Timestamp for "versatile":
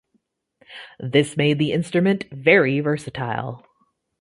2.79-3.63